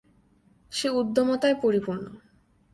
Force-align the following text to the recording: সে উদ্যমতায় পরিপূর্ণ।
সে 0.71 0.87
উদ্যমতায় 0.91 1.55
পরিপূর্ণ। 1.61 2.05